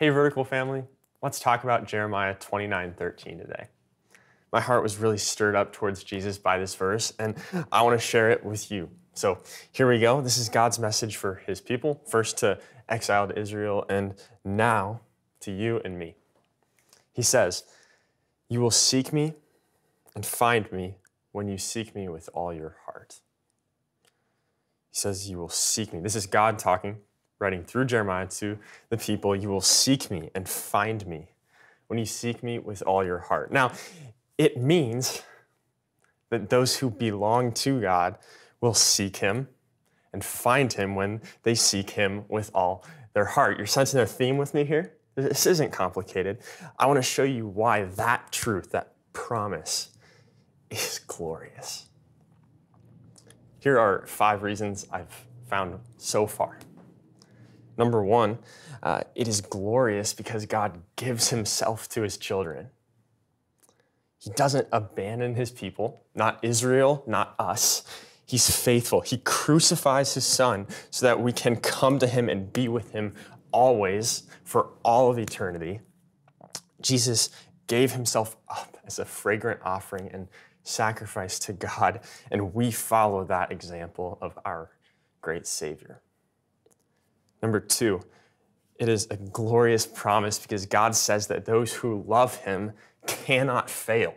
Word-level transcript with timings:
Hey, 0.00 0.10
Vertical 0.10 0.44
family, 0.44 0.84
let's 1.24 1.40
talk 1.40 1.64
about 1.64 1.88
Jeremiah 1.88 2.32
29 2.32 2.94
13 2.96 3.38
today. 3.38 3.66
My 4.52 4.60
heart 4.60 4.84
was 4.84 4.96
really 4.96 5.18
stirred 5.18 5.56
up 5.56 5.72
towards 5.72 6.04
Jesus 6.04 6.38
by 6.38 6.56
this 6.56 6.76
verse, 6.76 7.12
and 7.18 7.34
I 7.72 7.82
want 7.82 7.98
to 7.98 8.06
share 8.06 8.30
it 8.30 8.44
with 8.44 8.70
you. 8.70 8.90
So 9.14 9.40
here 9.72 9.88
we 9.88 9.98
go. 9.98 10.20
This 10.20 10.38
is 10.38 10.48
God's 10.48 10.78
message 10.78 11.16
for 11.16 11.42
his 11.48 11.60
people, 11.60 12.00
first 12.06 12.38
to 12.38 12.60
exiled 12.88 13.36
Israel, 13.36 13.84
and 13.88 14.14
now 14.44 15.00
to 15.40 15.50
you 15.50 15.80
and 15.84 15.98
me. 15.98 16.14
He 17.12 17.22
says, 17.22 17.64
You 18.48 18.60
will 18.60 18.70
seek 18.70 19.12
me 19.12 19.34
and 20.14 20.24
find 20.24 20.70
me 20.70 20.98
when 21.32 21.48
you 21.48 21.58
seek 21.58 21.96
me 21.96 22.08
with 22.08 22.30
all 22.32 22.54
your 22.54 22.76
heart. 22.84 23.18
He 24.92 24.96
says, 24.96 25.28
You 25.28 25.38
will 25.38 25.48
seek 25.48 25.92
me. 25.92 25.98
This 25.98 26.14
is 26.14 26.26
God 26.26 26.56
talking 26.56 26.98
writing 27.38 27.64
through 27.64 27.86
Jeremiah 27.86 28.26
to 28.26 28.58
the 28.90 28.96
people, 28.96 29.34
You 29.34 29.48
will 29.48 29.60
seek 29.60 30.10
me 30.10 30.30
and 30.34 30.48
find 30.48 31.06
me 31.06 31.28
when 31.86 31.98
you 31.98 32.04
seek 32.04 32.42
me 32.42 32.58
with 32.58 32.82
all 32.82 33.04
your 33.04 33.18
heart. 33.18 33.52
Now, 33.52 33.72
it 34.36 34.56
means 34.56 35.22
that 36.30 36.50
those 36.50 36.78
who 36.78 36.90
belong 36.90 37.52
to 37.52 37.80
God 37.80 38.18
will 38.60 38.74
seek 38.74 39.18
him 39.18 39.48
and 40.12 40.24
find 40.24 40.72
him 40.72 40.94
when 40.94 41.20
they 41.42 41.54
seek 41.54 41.90
him 41.90 42.24
with 42.28 42.50
all 42.54 42.84
their 43.14 43.24
heart. 43.24 43.56
You're 43.56 43.66
sensing 43.66 43.98
their 43.98 44.06
theme 44.06 44.36
with 44.36 44.54
me 44.54 44.64
here? 44.64 44.94
This 45.14 45.46
isn't 45.46 45.72
complicated. 45.72 46.38
I 46.78 46.86
want 46.86 46.98
to 46.98 47.02
show 47.02 47.24
you 47.24 47.46
why 47.46 47.84
that 47.84 48.30
truth, 48.30 48.70
that 48.70 48.94
promise, 49.12 49.90
is 50.70 51.00
glorious. 51.06 51.86
Here 53.58 53.78
are 53.78 54.06
five 54.06 54.42
reasons 54.42 54.86
I've 54.92 55.26
found 55.48 55.80
so 55.96 56.26
far 56.26 56.58
Number 57.78 58.02
one, 58.02 58.38
uh, 58.82 59.02
it 59.14 59.28
is 59.28 59.40
glorious 59.40 60.12
because 60.12 60.44
God 60.44 60.82
gives 60.96 61.30
himself 61.30 61.88
to 61.90 62.02
his 62.02 62.16
children. 62.16 62.70
He 64.18 64.30
doesn't 64.30 64.66
abandon 64.72 65.36
his 65.36 65.52
people, 65.52 66.02
not 66.14 66.40
Israel, 66.42 67.04
not 67.06 67.36
us. 67.38 67.84
He's 68.26 68.50
faithful. 68.50 69.00
He 69.00 69.18
crucifies 69.18 70.14
his 70.14 70.26
son 70.26 70.66
so 70.90 71.06
that 71.06 71.20
we 71.20 71.32
can 71.32 71.56
come 71.56 71.98
to 72.00 72.06
him 72.06 72.28
and 72.28 72.52
be 72.52 72.68
with 72.68 72.90
him 72.90 73.14
always 73.52 74.24
for 74.44 74.70
all 74.84 75.08
of 75.10 75.18
eternity. 75.18 75.80
Jesus 76.82 77.30
gave 77.68 77.92
himself 77.92 78.36
up 78.48 78.76
as 78.84 78.98
a 78.98 79.04
fragrant 79.04 79.60
offering 79.64 80.10
and 80.12 80.28
sacrifice 80.62 81.38
to 81.38 81.52
God, 81.52 82.00
and 82.30 82.52
we 82.54 82.70
follow 82.70 83.24
that 83.24 83.52
example 83.52 84.18
of 84.20 84.38
our 84.44 84.70
great 85.20 85.46
Savior. 85.46 86.02
Number 87.42 87.60
two, 87.60 88.02
it 88.78 88.88
is 88.88 89.06
a 89.10 89.16
glorious 89.16 89.86
promise 89.86 90.38
because 90.38 90.66
God 90.66 90.94
says 90.94 91.26
that 91.26 91.44
those 91.44 91.74
who 91.74 92.04
love 92.06 92.36
him 92.36 92.72
cannot 93.06 93.68
fail. 93.68 94.14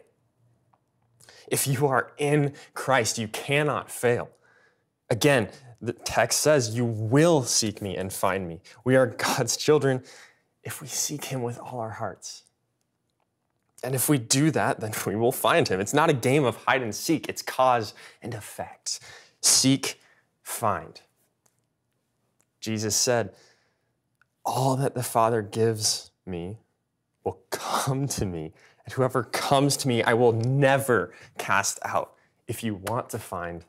If 1.48 1.68
you 1.68 1.88
are 1.88 2.14
in 2.18 2.54
Christ, 2.74 3.18
you 3.18 3.28
cannot 3.28 3.92
fail. 3.92 4.30
Again, 5.10 5.50
the 5.82 5.94
text 5.94 6.40
says, 6.40 6.76
You 6.76 6.86
will 6.86 7.44
seek 7.44 7.82
me 7.82 7.98
and 7.98 8.14
find 8.14 8.48
me. 8.48 8.62
We 8.86 8.96
are 8.96 9.08
God's 9.18 9.58
children 9.58 10.04
if 10.64 10.82
we 10.82 10.88
seek 10.88 11.26
him 11.26 11.42
with 11.42 11.60
all 11.60 11.80
our 11.80 11.90
hearts. 11.90 12.44
And 13.84 13.96
if 13.96 14.08
we 14.08 14.20
do 14.20 14.52
that, 14.52 14.80
then 14.80 14.92
we 15.08 15.16
will 15.16 15.32
find 15.32 15.68
him. 15.68 15.80
It's 15.80 15.94
not 15.94 16.10
a 16.10 16.14
game 16.14 16.44
of 16.44 16.56
hide 16.66 16.84
and 16.84 16.94
seek, 16.94 17.28
it's 17.28 17.42
cause 17.42 17.96
and 18.22 18.34
effect. 18.36 19.00
Seek, 19.42 20.00
find. 20.44 21.02
Jesus 22.62 22.96
said, 22.96 23.34
All 24.46 24.76
that 24.78 24.96
the 24.96 25.04
Father 25.04 25.42
gives 25.42 26.12
me 26.26 26.60
will 27.24 27.42
come 27.50 28.08
to 28.08 28.26
me, 28.26 28.54
and 28.86 28.94
whoever 28.94 29.24
comes 29.24 29.76
to 29.78 29.88
me, 29.88 30.02
I 30.04 30.14
will 30.14 30.32
never 30.32 31.14
cast 31.38 31.80
out. 31.84 32.14
If 32.48 32.64
you 32.64 32.76
want 32.76 33.10
to 33.10 33.20
find, 33.20 33.66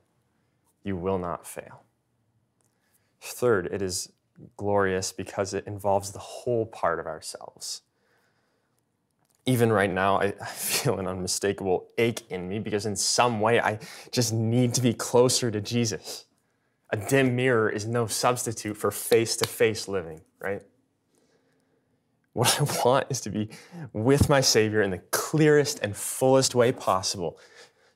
you 0.84 0.96
will 0.96 1.18
not 1.18 1.46
fail. 1.46 1.82
Third, 3.20 3.66
it 3.66 3.82
is 3.82 4.12
glorious 4.56 5.12
because 5.12 5.54
it 5.54 5.66
involves 5.66 6.12
the 6.12 6.18
whole 6.18 6.66
part 6.66 6.98
of 6.98 7.06
ourselves. 7.06 7.82
Even 9.46 9.72
right 9.72 9.90
now, 9.90 10.18
I 10.18 10.30
feel 10.46 10.98
an 10.98 11.06
unmistakable 11.06 11.88
ache 11.98 12.22
in 12.30 12.48
me 12.48 12.58
because, 12.58 12.86
in 12.86 12.96
some 12.96 13.40
way, 13.40 13.60
I 13.60 13.78
just 14.10 14.32
need 14.32 14.74
to 14.74 14.80
be 14.80 14.94
closer 14.94 15.50
to 15.50 15.60
Jesus. 15.60 16.26
A 16.92 16.96
dim 16.96 17.34
mirror 17.34 17.70
is 17.70 17.86
no 17.86 18.06
substitute 18.06 18.76
for 18.76 18.90
face 18.90 19.36
to 19.36 19.48
face 19.48 19.88
living, 19.88 20.20
right? 20.38 20.62
What 22.34 22.60
I 22.60 22.64
want 22.84 23.06
is 23.08 23.20
to 23.22 23.30
be 23.30 23.48
with 23.92 24.28
my 24.28 24.40
Savior 24.40 24.82
in 24.82 24.90
the 24.90 24.98
clearest 25.10 25.80
and 25.80 25.96
fullest 25.96 26.54
way 26.54 26.70
possible. 26.70 27.38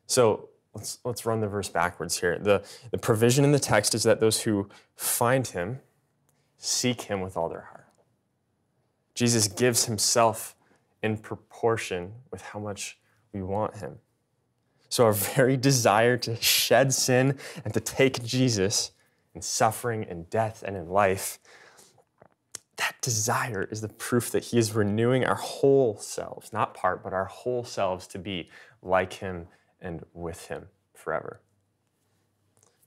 So 0.07 0.49
let's, 0.75 0.99
let's 1.05 1.27
run 1.27 1.41
the 1.41 1.49
verse 1.49 1.69
backwards 1.69 2.19
here. 2.21 2.39
The, 2.39 2.65
the 2.91 2.99
provision 2.99 3.45
in 3.45 3.53
the 3.53 3.59
text 3.59 3.95
is 3.95 4.03
that 4.05 4.21
those 4.21 4.43
who 4.43 4.69
find 4.95 5.47
Him 5.47 5.81
seek 6.57 7.03
Him 7.03 7.21
with 7.21 7.37
all 7.37 7.49
their 7.49 7.63
heart. 7.63 7.87
Jesus 9.15 9.49
gives 9.49 9.85
Himself 9.85 10.57
in 11.03 11.19
proportion 11.19 12.13
with 12.31 12.43
how 12.43 12.59
much 12.59 12.99
we 13.33 13.43
want 13.43 13.77
Him. 13.77 13.99
So, 14.89 15.05
our 15.05 15.13
very 15.37 15.57
desire 15.57 16.17
to 16.19 16.37
shed 16.37 16.93
sin 16.93 17.39
and 17.65 17.75
to 17.75 17.81
take 17.81 18.23
Jesus 18.25 18.93
in 19.35 19.43
suffering 19.43 20.05
and 20.09 20.29
death 20.31 20.63
and 20.67 20.77
in 20.77 20.89
life, 20.89 21.39
that 22.77 22.97
desire 23.01 23.69
is 23.71 23.81
the 23.81 23.89
proof 23.89 24.31
that 24.31 24.45
He 24.45 24.59
is 24.59 24.75
renewing 24.75 25.25
our 25.25 25.35
whole 25.35 25.97
selves, 25.99 26.53
not 26.53 26.75
part, 26.75 27.03
but 27.03 27.13
our 27.13 27.25
whole 27.27 27.65
selves 27.65 28.07
to 28.09 28.19
be 28.19 28.51
like 28.83 29.15
Him 29.15 29.47
and 29.81 30.05
with 30.13 30.49
Him 30.49 30.69
forever. 30.95 31.41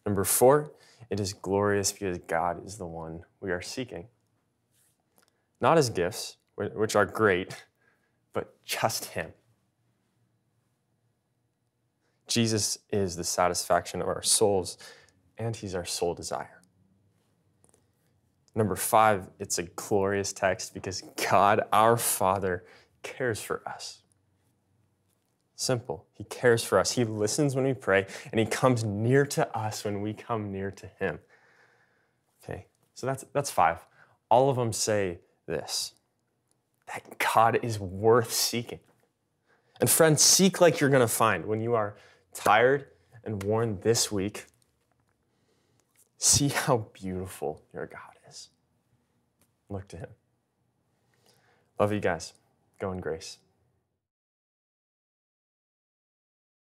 Number 0.05 0.23
four, 0.23 0.71
it 1.09 1.19
is 1.19 1.33
glorious 1.33 1.91
because 1.91 2.17
God 2.27 2.65
is 2.65 2.77
the 2.77 2.85
one 2.85 3.23
we 3.41 3.51
are 3.51 3.61
seeking. 3.61 4.07
Not 5.61 5.77
as 5.77 5.89
gifts, 5.89 6.37
which 6.55 6.95
are 6.95 7.05
great, 7.05 7.65
but 8.33 8.63
just 8.63 9.05
Him. 9.05 9.33
Jesus 12.29 12.77
is 12.91 13.15
the 13.15 13.23
satisfaction 13.23 14.01
of 14.01 14.07
our 14.07 14.21
souls, 14.21 14.77
and 15.37 15.55
He's 15.55 15.75
our 15.75 15.85
sole 15.85 16.13
desire. 16.13 16.61
Number 18.55 18.75
five, 18.75 19.27
it's 19.39 19.57
a 19.57 19.63
glorious 19.63 20.31
text 20.31 20.73
because 20.73 21.01
God, 21.29 21.61
our 21.73 21.97
Father, 21.97 22.63
cares 23.03 23.41
for 23.41 23.61
us. 23.67 24.01
Simple. 25.55 26.05
He 26.13 26.23
cares 26.23 26.63
for 26.63 26.79
us. 26.79 26.91
He 26.91 27.03
listens 27.03 27.55
when 27.55 27.65
we 27.65 27.73
pray, 27.73 28.05
and 28.31 28.39
He 28.39 28.45
comes 28.45 28.83
near 28.83 29.25
to 29.27 29.57
us 29.57 29.83
when 29.83 30.01
we 30.01 30.13
come 30.13 30.51
near 30.51 30.71
to 30.71 30.87
Him. 30.99 31.19
Okay, 32.43 32.67
so 32.93 33.07
that's, 33.07 33.25
that's 33.33 33.51
five. 33.51 33.85
All 34.29 34.49
of 34.49 34.55
them 34.55 34.71
say 34.71 35.19
this 35.47 35.93
that 36.87 37.19
God 37.19 37.59
is 37.61 37.79
worth 37.79 38.33
seeking. 38.33 38.79
And 39.79 39.89
friends, 39.89 40.21
seek 40.21 40.59
like 40.59 40.79
you're 40.79 40.89
going 40.89 41.01
to 41.01 41.07
find 41.07 41.45
when 41.45 41.61
you 41.61 41.75
are 41.75 41.95
tired 42.33 42.87
and 43.23 43.43
worn 43.43 43.79
this 43.81 44.11
week, 44.11 44.45
see 46.17 46.49
how 46.49 46.87
beautiful 46.93 47.61
your 47.73 47.85
God 47.85 48.15
is. 48.27 48.49
Look 49.69 49.87
to 49.89 49.97
Him. 49.97 50.09
Love 51.79 51.93
you 51.93 51.99
guys. 51.99 52.33
Go 52.79 52.91
in 52.91 52.99
grace. 52.99 53.37